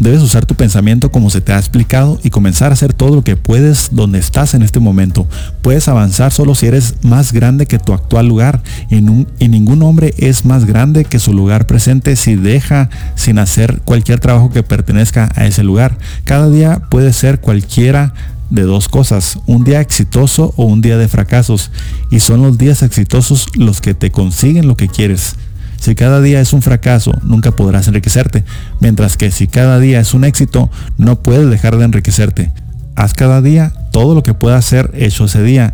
Debes 0.00 0.22
usar 0.22 0.46
tu 0.46 0.54
pensamiento 0.54 1.10
como 1.12 1.28
se 1.28 1.42
te 1.42 1.52
ha 1.52 1.58
explicado 1.58 2.18
y 2.24 2.30
comenzar 2.30 2.70
a 2.70 2.72
hacer 2.72 2.94
todo 2.94 3.14
lo 3.14 3.22
que 3.22 3.36
puedes 3.36 3.90
donde 3.92 4.18
estás 4.18 4.54
en 4.54 4.62
este 4.62 4.80
momento. 4.80 5.28
Puedes 5.60 5.88
avanzar 5.88 6.32
solo 6.32 6.54
si 6.54 6.66
eres 6.66 6.94
más 7.02 7.32
grande 7.32 7.66
que 7.66 7.78
tu 7.78 7.92
actual 7.92 8.26
lugar 8.26 8.62
y, 8.88 8.96
y 8.96 9.48
ningún 9.48 9.82
hombre 9.82 10.14
es 10.16 10.46
más 10.46 10.64
grande 10.64 11.04
que 11.04 11.18
su 11.18 11.34
lugar 11.34 11.66
presente 11.66 12.16
si 12.16 12.34
deja 12.34 12.88
sin 13.14 13.38
hacer 13.38 13.82
cualquier 13.84 14.20
trabajo 14.20 14.50
que 14.50 14.62
pertenezca 14.62 15.28
a 15.34 15.44
ese 15.44 15.62
lugar. 15.62 15.98
Cada 16.24 16.48
día 16.48 16.80
puede 16.88 17.12
ser 17.12 17.40
cualquiera 17.40 18.14
de 18.48 18.62
dos 18.62 18.88
cosas, 18.88 19.38
un 19.46 19.64
día 19.64 19.80
exitoso 19.80 20.54
o 20.56 20.64
un 20.64 20.80
día 20.80 20.96
de 20.96 21.08
fracasos. 21.08 21.70
Y 22.10 22.20
son 22.20 22.42
los 22.42 22.56
días 22.56 22.82
exitosos 22.82 23.48
los 23.54 23.80
que 23.82 23.92
te 23.92 24.10
consiguen 24.10 24.66
lo 24.66 24.76
que 24.76 24.88
quieres. 24.88 25.36
Si 25.80 25.94
cada 25.94 26.20
día 26.20 26.40
es 26.42 26.52
un 26.52 26.60
fracaso, 26.60 27.12
nunca 27.22 27.52
podrás 27.52 27.88
enriquecerte, 27.88 28.44
mientras 28.80 29.16
que 29.16 29.30
si 29.30 29.46
cada 29.46 29.78
día 29.78 29.98
es 29.98 30.12
un 30.12 30.24
éxito, 30.24 30.70
no 30.98 31.22
puedes 31.22 31.48
dejar 31.48 31.78
de 31.78 31.86
enriquecerte. 31.86 32.52
Haz 32.96 33.14
cada 33.14 33.40
día 33.40 33.72
todo 33.90 34.14
lo 34.14 34.22
que 34.22 34.34
puedas 34.34 34.66
hacer 34.66 34.90
hecho 34.94 35.24
ese 35.24 35.42
día. 35.42 35.72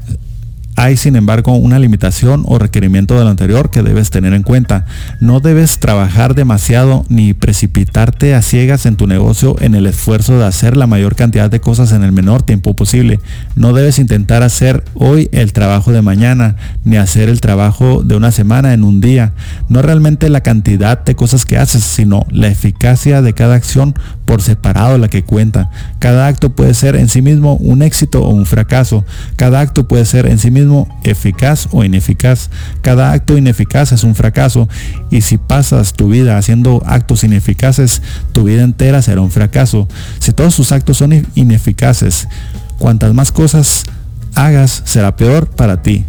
Hay 0.76 0.98
sin 0.98 1.16
embargo 1.16 1.54
una 1.56 1.78
limitación 1.78 2.44
o 2.46 2.58
requerimiento 2.58 3.18
de 3.18 3.24
lo 3.24 3.30
anterior 3.30 3.70
que 3.70 3.82
debes 3.82 4.10
tener 4.10 4.34
en 4.34 4.42
cuenta. 4.42 4.84
No 5.20 5.40
debes 5.40 5.78
trabajar 5.78 6.34
demasiado 6.34 7.06
ni 7.08 7.32
precipitarte 7.32 8.34
a 8.34 8.42
ciegas 8.42 8.84
en 8.84 8.96
tu 8.96 9.06
negocio 9.06 9.56
en 9.60 9.74
el 9.74 9.86
esfuerzo 9.86 10.38
de 10.38 10.44
hacer 10.44 10.76
la 10.76 10.86
mayor 10.86 11.16
cantidad 11.16 11.50
de 11.50 11.60
cosas 11.60 11.92
en 11.92 12.04
el 12.04 12.12
menor 12.12 12.42
tiempo 12.42 12.76
posible. 12.76 13.20
No 13.54 13.72
debes 13.72 13.98
intentar 13.98 14.42
hacer 14.42 14.84
hoy 14.92 15.30
el 15.32 15.54
trabajo 15.54 15.92
de 15.92 16.02
mañana 16.02 16.56
ni 16.84 16.98
hacer 16.98 17.30
el 17.30 17.40
trabajo 17.40 18.02
de 18.02 18.16
una 18.16 18.30
semana 18.30 18.74
en 18.74 18.84
un 18.84 19.00
día. 19.00 19.32
No 19.70 19.80
realmente 19.80 20.28
la 20.28 20.42
cantidad 20.42 21.02
de 21.02 21.16
cosas 21.16 21.46
que 21.46 21.56
haces, 21.56 21.84
sino 21.84 22.26
la 22.28 22.48
eficacia 22.48 23.22
de 23.22 23.32
cada 23.32 23.54
acción 23.54 23.94
por 24.26 24.42
separado 24.42 24.98
la 24.98 25.08
que 25.08 25.24
cuenta. 25.24 25.70
Cada 25.98 26.26
acto 26.26 26.50
puede 26.50 26.74
ser 26.74 26.96
en 26.96 27.08
sí 27.08 27.22
mismo 27.22 27.54
un 27.54 27.80
éxito 27.80 28.22
o 28.22 28.28
un 28.28 28.44
fracaso. 28.44 29.04
Cada 29.36 29.60
acto 29.60 29.88
puede 29.88 30.04
ser 30.04 30.26
en 30.26 30.38
sí 30.38 30.50
mismo 30.50 30.88
eficaz 31.04 31.68
o 31.70 31.84
ineficaz. 31.84 32.50
Cada 32.82 33.12
acto 33.12 33.38
ineficaz 33.38 33.92
es 33.92 34.04
un 34.04 34.14
fracaso 34.14 34.68
y 35.10 35.22
si 35.22 35.38
pasas 35.38 35.94
tu 35.94 36.08
vida 36.08 36.36
haciendo 36.36 36.82
actos 36.84 37.24
ineficaces, 37.24 38.02
tu 38.32 38.44
vida 38.44 38.62
entera 38.62 39.00
será 39.00 39.20
un 39.20 39.30
fracaso. 39.30 39.88
Si 40.18 40.32
todos 40.32 40.56
tus 40.56 40.72
actos 40.72 40.98
son 40.98 41.26
ineficaces, 41.34 42.28
cuantas 42.78 43.14
más 43.14 43.30
cosas 43.32 43.84
hagas 44.34 44.82
será 44.84 45.16
peor 45.16 45.48
para 45.48 45.82
ti. 45.82 46.04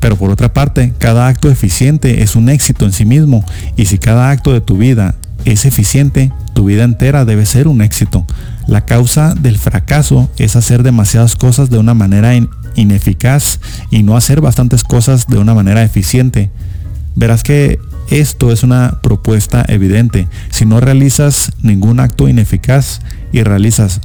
Pero 0.00 0.16
por 0.16 0.30
otra 0.30 0.52
parte, 0.52 0.94
cada 0.98 1.26
acto 1.28 1.50
eficiente 1.50 2.22
es 2.22 2.34
un 2.34 2.48
éxito 2.48 2.86
en 2.86 2.92
sí 2.92 3.04
mismo 3.04 3.44
y 3.76 3.86
si 3.86 3.98
cada 3.98 4.30
acto 4.30 4.52
de 4.52 4.60
tu 4.60 4.78
vida 4.78 5.16
es 5.44 5.64
eficiente, 5.64 6.32
tu 6.56 6.64
vida 6.64 6.84
entera 6.84 7.26
debe 7.26 7.44
ser 7.44 7.68
un 7.68 7.82
éxito. 7.82 8.24
La 8.66 8.86
causa 8.86 9.34
del 9.34 9.58
fracaso 9.58 10.30
es 10.38 10.56
hacer 10.56 10.82
demasiadas 10.82 11.36
cosas 11.36 11.68
de 11.68 11.76
una 11.76 11.92
manera 11.92 12.32
ineficaz 12.76 13.60
y 13.90 14.02
no 14.02 14.16
hacer 14.16 14.40
bastantes 14.40 14.82
cosas 14.82 15.26
de 15.26 15.36
una 15.36 15.52
manera 15.52 15.82
eficiente. 15.82 16.50
Verás 17.14 17.42
que 17.42 17.78
esto 18.08 18.52
es 18.52 18.62
una 18.62 19.00
propuesta 19.02 19.66
evidente. 19.68 20.28
Si 20.48 20.64
no 20.64 20.80
realizas 20.80 21.52
ningún 21.60 22.00
acto 22.00 22.26
ineficaz 22.26 23.00
y 23.32 23.42
realizas 23.42 24.00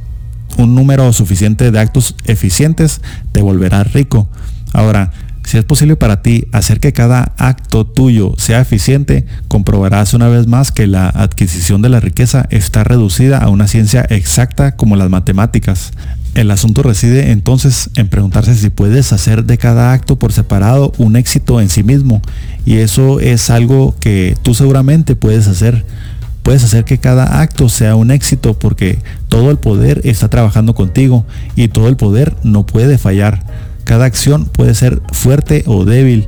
un 0.58 0.74
número 0.74 1.10
suficiente 1.14 1.70
de 1.70 1.80
actos 1.80 2.14
eficientes, 2.26 3.00
te 3.32 3.40
volverás 3.40 3.94
rico. 3.94 4.28
Ahora, 4.74 5.10
si 5.44 5.58
es 5.58 5.64
posible 5.64 5.96
para 5.96 6.22
ti 6.22 6.46
hacer 6.52 6.80
que 6.80 6.92
cada 6.92 7.34
acto 7.36 7.84
tuyo 7.84 8.34
sea 8.38 8.60
eficiente, 8.60 9.26
comprobarás 9.48 10.14
una 10.14 10.28
vez 10.28 10.46
más 10.46 10.72
que 10.72 10.86
la 10.86 11.08
adquisición 11.08 11.82
de 11.82 11.88
la 11.88 12.00
riqueza 12.00 12.46
está 12.50 12.84
reducida 12.84 13.38
a 13.38 13.48
una 13.48 13.66
ciencia 13.66 14.06
exacta 14.08 14.76
como 14.76 14.96
las 14.96 15.10
matemáticas. 15.10 15.92
El 16.34 16.50
asunto 16.50 16.82
reside 16.82 17.30
entonces 17.30 17.90
en 17.96 18.08
preguntarse 18.08 18.54
si 18.54 18.70
puedes 18.70 19.12
hacer 19.12 19.44
de 19.44 19.58
cada 19.58 19.92
acto 19.92 20.18
por 20.18 20.32
separado 20.32 20.92
un 20.96 21.16
éxito 21.16 21.60
en 21.60 21.68
sí 21.68 21.82
mismo. 21.82 22.22
Y 22.64 22.76
eso 22.76 23.20
es 23.20 23.50
algo 23.50 23.94
que 24.00 24.36
tú 24.42 24.54
seguramente 24.54 25.14
puedes 25.14 25.46
hacer. 25.46 25.84
Puedes 26.42 26.64
hacer 26.64 26.84
que 26.84 26.98
cada 26.98 27.42
acto 27.42 27.68
sea 27.68 27.96
un 27.96 28.10
éxito 28.10 28.58
porque 28.58 28.98
todo 29.28 29.50
el 29.50 29.58
poder 29.58 30.00
está 30.04 30.28
trabajando 30.28 30.74
contigo 30.74 31.26
y 31.54 31.68
todo 31.68 31.88
el 31.88 31.96
poder 31.96 32.34
no 32.42 32.64
puede 32.64 32.96
fallar. 32.96 33.44
Cada 33.84 34.04
acción 34.04 34.46
puede 34.46 34.74
ser 34.74 35.02
fuerte 35.12 35.64
o 35.66 35.84
débil 35.84 36.26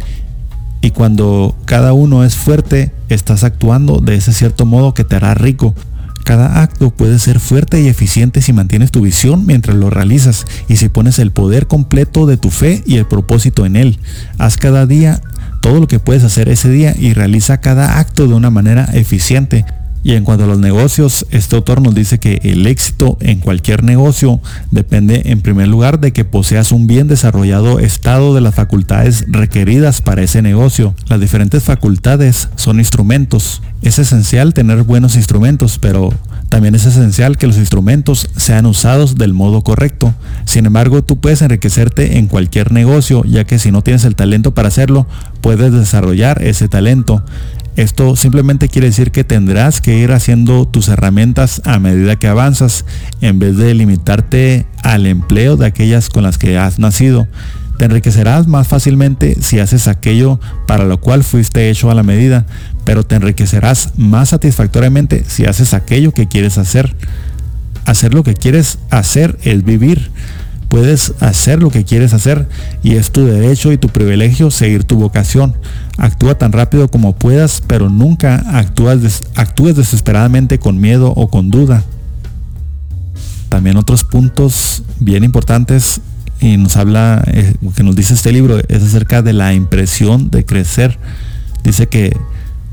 y 0.85 0.91
cuando 0.91 1.57
cada 1.65 1.95
uno 1.95 2.25
es 2.25 2.37
fuerte, 2.37 2.93
estás 3.09 3.43
actuando 3.43 4.01
de 4.01 4.17
ese 4.17 4.35
cierto 4.35 4.67
modo 4.67 4.93
que 4.93 5.03
te 5.03 5.17
hará 5.17 5.33
rico. 5.33 5.75
Cada 6.25 6.63
acto 6.63 6.91
puede 6.91 7.19
ser 7.19 7.41
fuerte 7.41 7.81
y 7.81 7.89
eficiente 7.89 8.43
si 8.43 8.53
mantienes 8.53 8.91
tu 8.91 9.01
visión 9.01 9.47
mientras 9.47 9.77
lo 9.77 9.89
realizas 9.89 10.47
y 10.69 10.77
si 10.77 10.91
pones 10.91 11.19
el 11.19 11.31
poder 11.31 11.69
completo 11.69 12.27
de 12.27 12.37
tu 12.37 12.51
fe 12.51 12.83
y 12.87 12.97
el 12.97 13.07
propósito 13.07 13.65
en 13.65 13.77
él. 13.77 13.99
Haz 14.37 14.59
cada 14.59 14.87
día 14.87 15.23
todo 15.63 15.81
lo 15.81 15.89
que 15.89 16.01
puedes 16.01 16.23
hacer 16.23 16.51
ese 16.51 16.69
día 16.69 16.95
y 16.99 17.15
realiza 17.15 17.63
cada 17.63 17.99
acto 17.99 18.27
de 18.27 18.35
una 18.35 18.51
manera 18.51 18.85
eficiente. 18.93 19.65
Y 20.05 20.13
en 20.13 20.25
cuanto 20.25 20.45
a 20.45 20.47
los 20.47 20.59
negocios, 20.59 21.25
este 21.31 21.57
autor 21.57 21.81
nos 21.81 21.95
dice 21.95 22.21
que 22.21 22.39
el 22.43 22.67
éxito 22.67 23.17
en 23.21 23.41
cualquier 23.41 23.83
negocio 23.83 24.39
depende 24.71 25.23
en 25.25 25.41
primer 25.41 25.67
lugar 25.69 25.99
de 25.99 26.13
que 26.13 26.27
poseas 26.27 26.73
un 26.73 26.87
bien 26.87 27.09
desarrollado 27.09 27.81
estado 27.81 28.35
de 28.35 28.43
las 28.43 28.55
facultades 28.55 29.25
requeridas 29.29 30.03
para 30.03 30.23
ese 30.23 30.43
negocio. 30.43 30.95
Las 31.09 31.21
diferentes 31.21 31.63
facultades 31.63 32.51
son 32.57 32.81
instrumentos. 32.81 33.63
Es 33.81 33.99
esencial 33.99 34.53
tener 34.53 34.83
buenos 34.83 35.17
instrumentos, 35.17 35.79
pero 35.79 36.13
también 36.51 36.75
es 36.75 36.85
esencial 36.85 37.39
que 37.39 37.47
los 37.47 37.57
instrumentos 37.57 38.29
sean 38.37 38.67
usados 38.67 39.17
del 39.17 39.33
modo 39.33 39.63
correcto. 39.63 40.13
Sin 40.45 40.67
embargo, 40.67 41.03
tú 41.03 41.19
puedes 41.19 41.41
enriquecerte 41.41 42.19
en 42.19 42.27
cualquier 42.27 42.73
negocio, 42.73 43.25
ya 43.25 43.45
que 43.45 43.59
si 43.59 43.73
no 43.73 43.83
tienes 43.83 44.05
el 44.05 44.17
talento 44.17 44.53
para 44.53 44.69
hacerlo, 44.69 45.07
puedes 45.41 45.73
desarrollar 45.73 46.43
ese 46.43 46.69
talento. 46.69 47.25
Esto 47.77 48.15
simplemente 48.15 48.69
quiere 48.69 48.87
decir 48.87 49.11
que 49.11 49.25
tendrás 49.25 49.81
que 49.81 49.99
ir 49.99 50.13
haciendo 50.13 50.67
tus 50.67 50.89
herramientas 50.89 51.61
a 51.65 51.81
medida 51.81 52.17
que 52.17 52.29
avanzas, 52.29 52.85
en 53.21 53.41
vez 53.41 53.57
de 53.57 53.75
limitarte 53.75 54.67
al 54.83 55.07
empleo 55.07 55.57
de 55.57 55.67
aquellas 55.67 56.09
con 56.09 56.23
las 56.23 56.39
que 56.39 56.57
has 56.57 56.79
nacido. 56.79 57.27
Te 57.79 57.87
enriquecerás 57.87 58.47
más 58.47 58.69
fácilmente 58.69 59.37
si 59.41 59.59
haces 59.59 59.89
aquello 59.89 60.39
para 60.69 60.85
lo 60.85 61.01
cual 61.01 61.25
fuiste 61.25 61.69
hecho 61.69 61.91
a 61.91 61.95
la 61.95 62.05
medida, 62.05 62.47
pero 62.85 63.03
te 63.03 63.17
enriquecerás 63.17 63.93
más 63.97 64.29
satisfactoriamente 64.29 65.25
si 65.27 65.47
haces 65.47 65.75
aquello 65.75 66.13
que 66.13 66.29
quieres 66.29 66.59
hacer. 66.59 66.95
Hacer 67.87 68.15
lo 68.15 68.23
que 68.23 68.35
quieres 68.35 68.79
hacer 68.91 69.37
es 69.43 69.65
vivir. 69.65 70.13
Puedes 70.75 71.15
hacer 71.21 71.63
lo 71.63 71.71
que 71.71 71.85
quieres 71.85 72.15
hacer 72.15 72.49
y 72.83 72.97
es 72.97 73.13
tu 73.13 73.25
derecho 73.25 73.71
y 73.71 73.79
tu 73.79 73.91
privilegio 73.91 74.51
seguir 74.51 74.83
tu 74.83 74.97
vocación. 74.97 75.57
Actúa 75.99 76.37
tan 76.37 76.51
rápido 76.51 76.89
como 76.89 77.15
puedas, 77.15 77.63
pero 77.65 77.91
nunca 77.91 78.43
actúes, 78.59 79.23
actúes 79.37 79.77
desesperadamente 79.77 80.59
con 80.59 80.81
miedo 80.81 81.13
o 81.15 81.29
con 81.29 81.53
duda. 81.53 81.85
También 83.51 83.77
otros 83.77 84.03
puntos 84.03 84.83
bien 84.99 85.23
importantes 85.23 86.01
y 86.41 86.57
nos 86.57 86.77
habla, 86.77 87.23
eh, 87.29 87.55
que 87.77 87.85
nos 87.85 87.95
dice 87.95 88.15
este 88.15 88.33
libro, 88.33 88.59
es 88.67 88.83
acerca 88.83 89.23
de 89.23 89.33
la 89.33 89.55
impresión 89.55 90.29
de 90.29 90.45
crecer. 90.45 90.99
Dice 91.63 91.87
que 91.87 92.17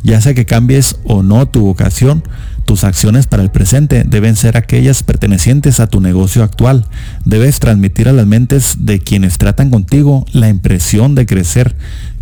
ya 0.02 0.20
sea 0.22 0.34
que 0.34 0.48
cambies 0.48 0.96
o 1.04 1.22
no 1.22 1.48
tu 1.48 1.60
vocación, 1.60 2.24
tus 2.66 2.84
acciones 2.84 3.28
para 3.28 3.44
el 3.44 3.52
presente 3.52 4.04
deben 4.06 4.36
ser 4.36 4.58
aquellas 4.58 5.04
pertenecientes 5.04 5.80
a 5.80 5.88
tu 5.88 6.02
negocio 6.02 6.44
actual. 6.44 6.86
Debes 7.26 7.60
transmitir 7.60 8.10
a 8.10 8.14
las 8.14 8.26
mentes 8.26 8.78
de 8.80 9.00
quienes 9.00 9.38
tratan 9.38 9.70
contigo 9.70 10.26
la 10.32 10.50
impresión 10.50 11.16
de 11.16 11.26
crecer. 11.26 11.76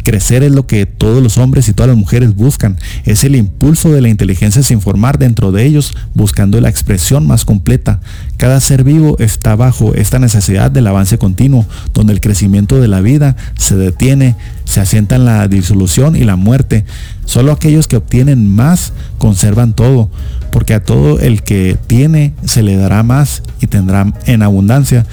Crecer 0.03 0.44
es 0.44 0.51
lo 0.51 0.65
que 0.65 0.86
todos 0.86 1.22
los 1.22 1.38
hombres 1.38 1.68
y 1.68 1.74
todas 1.74 1.89
las 1.89 1.98
mujeres 1.98 2.36
buscan. 2.36 2.77
Es 3.06 3.24
el 3.24 3.36
impulso 3.36 3.91
de 3.91 4.01
la 4.01 4.10
inteligencia 4.10 4.63
sin 4.63 4.82
formar 4.82 5.20
dentro 5.20 5.51
de 5.51 5.65
ellos, 5.65 5.94
buscando 6.13 6.60
la 6.62 6.70
expresión 6.70 7.27
más 7.27 7.46
completa. 7.46 8.00
Cada 8.38 8.60
ser 8.62 8.84
vivo 8.84 9.18
está 9.20 9.56
bajo 9.56 9.94
esta 9.96 10.18
necesidad 10.18 10.72
del 10.72 10.88
avance 10.88 11.18
continuo, 11.18 11.65
donde 11.94 12.13
el 12.13 12.22
crecimiento 12.22 12.79
de 12.79 12.88
la 12.88 13.01
vida 13.01 13.36
se 13.58 13.75
detiene, 13.75 14.36
se 14.63 14.79
asienta 14.79 15.15
en 15.15 15.25
la 15.25 15.48
disolución 15.48 16.15
y 16.15 16.24
la 16.24 16.38
muerte. 16.38 16.86
Solo 17.25 17.51
aquellos 17.51 17.88
que 17.88 17.98
obtienen 17.98 18.50
más 18.50 18.94
conservan 19.18 19.74
todo, 19.74 20.10
porque 20.51 20.74
a 20.74 20.84
todo 20.84 21.20
el 21.20 21.44
que 21.44 21.77
tiene 21.88 22.34
se 22.46 22.63
le 22.63 22.77
dará 22.77 23.03
más 23.03 23.44
y 23.62 23.68
tendrá 23.68 24.13
en 24.25 24.41
abundancia 24.44 25.06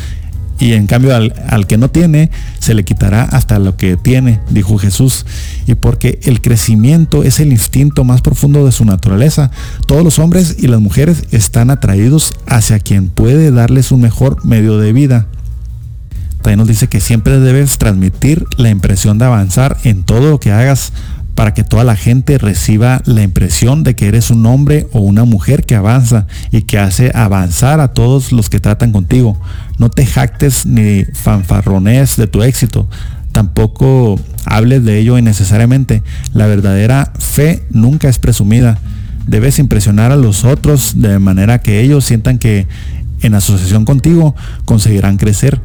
y 0.58 0.72
en 0.72 0.86
cambio 0.86 1.14
al, 1.14 1.66
que 1.66 1.76
no 1.76 1.90
tiene 1.90 2.30
se 2.58 2.75
le 2.75 2.84
quitará 2.84 3.22
hasta 3.22 3.58
lo 3.58 3.76
que 3.76 3.96
tiene, 3.96 4.40
dijo 4.50 4.78
Jesús. 4.78 5.26
Y 5.66 5.75
porque 5.75 6.18
el 6.25 6.40
crecimiento 6.40 7.22
es 7.22 7.40
el 7.40 7.52
instinto 7.52 8.04
más 8.04 8.22
profundo 8.22 8.64
de 8.64 8.72
su 8.72 8.84
naturaleza, 8.84 9.50
todos 9.86 10.04
los 10.04 10.18
hombres 10.18 10.56
y 10.58 10.68
las 10.68 10.80
mujeres 10.80 11.25
están 11.30 11.70
atraídos 11.70 12.32
hacia 12.46 12.78
quien 12.78 13.08
puede 13.08 13.50
darles 13.50 13.92
un 13.92 14.00
mejor 14.00 14.44
medio 14.44 14.78
de 14.78 14.92
vida. 14.92 15.26
También 16.42 16.58
nos 16.58 16.68
dice 16.68 16.86
que 16.86 17.00
siempre 17.00 17.40
debes 17.40 17.76
transmitir 17.76 18.44
la 18.56 18.70
impresión 18.70 19.18
de 19.18 19.25
avanzar 19.25 19.78
en 19.82 20.04
todo 20.04 20.30
lo 20.30 20.38
que 20.38 20.52
hagas 20.52 20.92
para 21.37 21.52
que 21.55 21.62
toda 21.62 21.85
la 21.85 21.95
gente 21.97 22.38
reciba 22.38 23.02
la 23.05 23.23
impresión 23.23 23.85
de 23.85 23.95
que 23.95 24.09
eres 24.09 24.31
un 24.31 24.45
hombre 24.47 24.88
o 24.93 25.00
una 25.00 25.25
mujer 25.25 25.64
que 25.64 25.76
avanza 25.76 26.26
y 26.50 26.62
que 26.62 26.78
hace 26.78 27.12
avanzar 27.14 27.78
a 27.78 27.93
todos 27.93 28.33
los 28.33 28.49
que 28.49 28.59
tratan 28.59 28.90
contigo. 28.90 29.38
No 29.78 29.90
te 29.90 30.07
jactes 30.07 30.64
ni 30.64 31.05
fanfarrones 31.05 32.16
de 32.16 32.26
tu 32.26 32.43
éxito. 32.43 32.88
Tampoco 33.33 34.19
hables 34.47 34.83
de 34.87 34.99
ello 34.99 35.19
innecesariamente. 35.19 36.02
La 36.33 36.47
verdadera 36.47 37.12
fe 37.19 37.62
nunca 37.71 38.09
es 38.09 38.19
presumida. 38.19 38.78
Debes 39.26 39.59
impresionar 39.59 40.12
a 40.12 40.16
los 40.16 40.45
otros 40.45 41.02
de 41.02 41.19
manera 41.19 41.59
que 41.59 41.83
ellos 41.83 42.07
sientan 42.07 42.38
que 42.38 42.66
en 43.21 43.35
asociación 43.35 43.85
contigo 43.85 44.35
conseguirán 44.64 45.19
crecer 45.19 45.61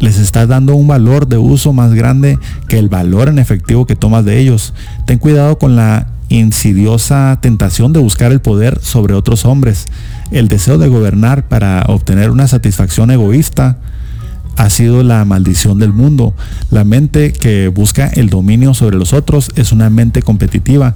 les 0.00 0.18
estás 0.18 0.48
dando 0.48 0.74
un 0.74 0.88
valor 0.88 1.28
de 1.28 1.38
uso 1.38 1.72
más 1.72 1.92
grande 1.94 2.38
que 2.66 2.78
el 2.78 2.88
valor 2.88 3.28
en 3.28 3.38
efectivo 3.38 3.86
que 3.86 3.96
tomas 3.96 4.24
de 4.24 4.38
ellos. 4.38 4.74
Ten 5.06 5.18
cuidado 5.18 5.58
con 5.58 5.76
la 5.76 6.08
insidiosa 6.30 7.38
tentación 7.42 7.92
de 7.92 8.00
buscar 8.00 8.32
el 8.32 8.40
poder 8.40 8.80
sobre 8.80 9.14
otros 9.14 9.44
hombres, 9.44 9.86
el 10.30 10.48
deseo 10.48 10.78
de 10.78 10.88
gobernar 10.88 11.48
para 11.48 11.84
obtener 11.88 12.30
una 12.30 12.48
satisfacción 12.48 13.10
egoísta. 13.10 13.78
ha 14.56 14.68
sido 14.68 15.02
la 15.02 15.24
maldición 15.24 15.78
del 15.78 15.92
mundo. 15.92 16.34
La 16.70 16.84
mente 16.84 17.32
que 17.32 17.68
busca 17.68 18.08
el 18.08 18.28
dominio 18.28 18.74
sobre 18.74 18.98
los 18.98 19.14
otros 19.14 19.50
es 19.54 19.72
una 19.72 19.88
mente 19.88 20.22
competitiva 20.22 20.94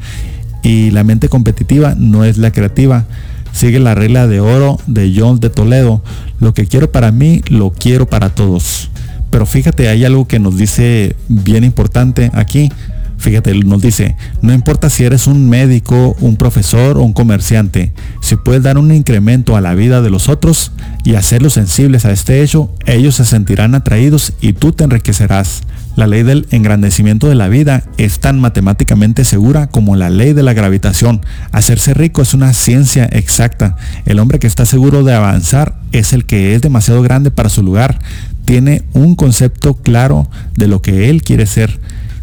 y 0.63 0.91
la 0.91 1.03
mente 1.03 1.29
competitiva 1.29 1.95
no 1.97 2.25
es 2.25 2.37
la 2.37 2.51
creativa. 2.51 3.07
Sigue 3.55 3.79
la 3.79 3.95
regla 3.95 4.27
de 4.27 4.41
oro 4.41 4.79
de 4.89 5.15
John 5.17 5.39
de 5.39 5.49
Toledo. 5.49 6.03
Lo 6.41 6.53
que 6.55 6.67
quiero 6.67 6.91
para 6.91 7.13
mí, 7.13 7.41
lo 7.49 7.71
quiero 7.71 8.07
para 8.07 8.31
todos. 8.31 8.91
Pero 9.31 9.47
fíjate, 9.47 9.89
hay 9.89 10.05
algo 10.05 10.27
que 10.27 10.41
nos 10.41 10.57
dice 10.57 11.15
bien 11.29 11.63
importante 11.63 12.33
aquí. 12.35 12.73
Fíjate, 13.17 13.55
nos 13.55 13.81
dice, 13.81 14.17
no 14.43 14.53
importa 14.53 14.91
si 14.91 15.05
eres 15.05 15.29
un 15.29 15.49
médico, 15.49 16.17
un 16.21 16.37
profesor 16.37 16.99
o 16.99 17.03
un 17.03 17.13
comerciante, 17.13 17.93
si 18.21 18.35
puedes 18.35 18.65
dar 18.65 18.77
un 18.77 18.93
incremento 18.93 19.57
a 19.57 19.61
la 19.61 19.75
vida 19.75 20.03
de 20.03 20.11
los 20.11 20.29
otros 20.29 20.73
y 21.05 21.15
hacerlos 21.15 21.55
sensibles 21.55 22.05
a 22.05 22.11
este 22.11 22.43
hecho, 22.43 22.71
ellos 22.87 23.15
se 23.15 23.25
sentirán 23.25 23.77
atraídos 23.77 24.33
y 24.41 24.53
tú 24.53 24.73
te 24.73 24.85
enriquecerás. 24.85 25.63
La 25.97 26.09
ley 26.09 26.25
del 26.25 26.47
engrandecimiento 26.51 27.29
de 27.29 27.37
la 27.37 27.49
vida 27.49 27.85
es 27.99 28.19
tan 28.19 28.41
matemáticamente 28.41 29.25
segura 29.25 29.69
como 29.69 29.95
la 29.95 30.11
ley 30.11 30.33
de 30.33 30.43
la 30.43 30.53
gravitación. 30.53 31.21
Hacerse 31.53 31.95
rico 31.95 32.23
es 32.23 32.35
una 32.35 32.53
ciencia 32.53 33.05
exacta. 33.13 33.77
El 34.05 34.19
hombre 34.19 34.41
que 34.41 34.49
está 34.49 34.67
seguro 34.67 35.05
de 35.05 35.15
avanzar 35.15 35.77
es 35.93 36.13
el 36.13 36.25
que 36.25 36.55
es 36.55 36.63
demasiado 36.63 37.01
grande 37.03 37.31
para 37.31 37.49
su 37.49 37.63
lugar. 37.63 38.01
Tiene 38.45 38.83
un 38.93 39.15
concepto 39.15 39.75
claro 39.75 40.29
de 40.57 40.67
lo 40.67 40.83
que 40.83 41.11
él 41.11 41.23
quiere 41.23 41.47
ser. 41.47 41.79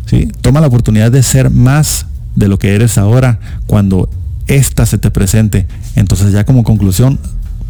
¿sí? 0.06 0.28
Toma 0.42 0.60
la 0.60 0.68
oportunidad 0.68 1.12
de 1.12 1.24
ser 1.24 1.50
más 1.50 2.08
de 2.36 2.50
lo 2.50 2.60
que 2.60 2.76
eres 2.76 2.98
ahora 2.98 3.40
cuando 3.68 4.10
ésta 4.48 4.86
se 4.86 4.98
te 4.98 5.12
presente. 5.12 5.66
Entonces 5.96 6.34
ya 6.34 6.44
como 6.44 6.64
conclusión, 6.64 7.20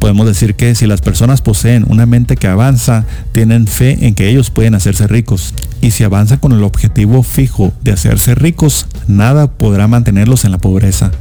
podemos 0.01 0.25
decir 0.25 0.55
que 0.55 0.73
si 0.73 0.87
las 0.87 0.99
personas 0.99 1.41
poseen 1.41 1.85
una 1.87 2.07
mente 2.07 2.35
que 2.35 2.47
avanza, 2.47 3.05
tienen 3.33 3.67
fe 3.67 4.07
en 4.07 4.15
que 4.15 4.29
ellos 4.29 4.49
pueden 4.49 4.73
hacerse 4.73 5.05
ricos. 5.05 5.53
Y 5.79 5.91
si 5.91 6.03
avanzan 6.03 6.39
con 6.39 6.53
el 6.53 6.63
objetivo 6.63 7.21
fijo 7.21 7.71
de 7.83 7.91
hacerse 7.91 8.33
ricos, 8.33 8.87
nada 9.07 9.45
podrá 9.45 9.87
mantenerlos 9.87 10.43
en 10.43 10.53
la 10.53 10.57
pobreza. 10.57 11.11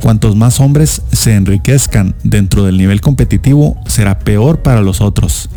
Cuantos 0.00 0.34
más 0.34 0.60
hombres 0.60 1.02
se 1.12 1.34
enriquezcan 1.34 2.14
dentro 2.24 2.64
del 2.64 2.78
nivel 2.78 3.02
competitivo, 3.02 3.76
será 3.86 4.18
peor 4.18 4.62
para 4.62 4.80
los 4.80 5.02
otros. 5.02 5.50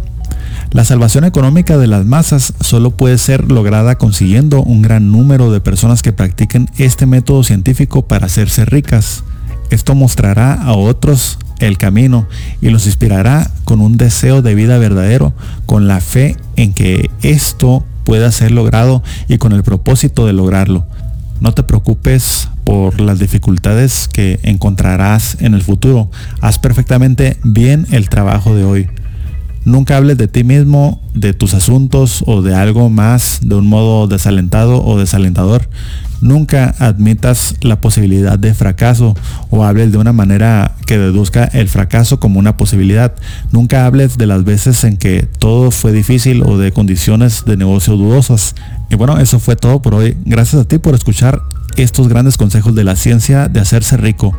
La 0.71 0.83
salvación 0.83 1.23
económica 1.23 1.77
de 1.77 1.87
las 1.87 2.05
masas 2.05 2.53
solo 2.59 2.91
puede 2.91 3.17
ser 3.17 3.49
lograda 3.49 3.97
consiguiendo 3.97 4.61
un 4.61 4.81
gran 4.81 5.13
número 5.13 5.49
de 5.49 5.61
personas 5.61 6.01
que 6.01 6.11
practiquen 6.11 6.69
este 6.77 7.05
método 7.05 7.41
científico 7.45 8.05
para 8.05 8.25
hacerse 8.25 8.65
ricas. 8.65 9.23
Esto 9.69 9.95
mostrará 9.95 10.53
a 10.53 10.73
otros 10.73 11.39
el 11.59 11.77
camino 11.77 12.27
y 12.61 12.69
los 12.69 12.85
inspirará 12.85 13.51
con 13.63 13.81
un 13.81 13.97
deseo 13.97 14.41
de 14.41 14.55
vida 14.55 14.77
verdadero, 14.77 15.33
con 15.65 15.87
la 15.87 15.99
fe 15.99 16.37
en 16.55 16.73
que 16.73 17.09
esto 17.21 17.85
pueda 18.03 18.31
ser 18.31 18.51
logrado 18.51 19.03
y 19.27 19.37
con 19.37 19.51
el 19.51 19.63
propósito 19.63 20.25
de 20.25 20.33
lograrlo. 20.33 20.85
No 21.41 21.53
te 21.53 21.63
preocupes 21.63 22.49
por 22.63 22.99
las 23.01 23.19
dificultades 23.19 24.07
que 24.07 24.39
encontrarás 24.43 25.37
en 25.41 25.53
el 25.53 25.61
futuro. 25.61 26.09
Haz 26.41 26.59
perfectamente 26.59 27.37
bien 27.43 27.87
el 27.91 28.09
trabajo 28.09 28.55
de 28.55 28.63
hoy. 28.63 28.89
Nunca 29.65 29.97
hables 29.97 30.17
de 30.17 30.27
ti 30.27 30.43
mismo, 30.43 31.01
de 31.13 31.33
tus 31.33 31.55
asuntos 31.55 32.23
o 32.27 32.41
de 32.41 32.53
algo 32.53 32.89
más 32.89 33.39
de 33.41 33.55
un 33.55 33.67
modo 33.67 34.07
desalentado 34.07 34.83
o 34.83 34.99
desalentador. 34.99 35.67
Nunca 36.21 36.75
admitas 36.79 37.55
la 37.61 37.81
posibilidad 37.81 38.39
de 38.39 38.53
fracaso 38.53 39.15
o 39.49 39.63
hables 39.63 39.91
de 39.91 39.97
una 39.97 40.13
manera 40.13 40.75
que 40.85 40.97
deduzca 40.97 41.45
el 41.45 41.67
fracaso 41.67 42.19
como 42.19 42.39
una 42.39 42.57
posibilidad. 42.57 43.13
Nunca 43.51 43.85
hables 43.85 44.17
de 44.17 44.27
las 44.27 44.43
veces 44.43 44.83
en 44.83 44.97
que 44.97 45.27
todo 45.39 45.71
fue 45.71 45.91
difícil 45.91 46.43
o 46.43 46.57
de 46.57 46.71
condiciones 46.71 47.45
de 47.45 47.57
negocio 47.57 47.95
dudosas. 47.95 48.55
Y 48.89 48.95
bueno, 48.95 49.17
eso 49.19 49.39
fue 49.39 49.55
todo 49.55 49.81
por 49.81 49.95
hoy. 49.95 50.17
Gracias 50.25 50.61
a 50.61 50.67
ti 50.67 50.77
por 50.77 50.95
escuchar 50.95 51.41
estos 51.75 52.07
grandes 52.07 52.37
consejos 52.37 52.73
de 52.75 52.83
la 52.83 52.95
ciencia 52.95 53.47
de 53.47 53.59
hacerse 53.59 53.97
rico. 53.97 54.33